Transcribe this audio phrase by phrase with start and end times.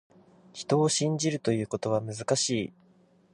[0.53, 2.73] 人を信じるということは、難しい。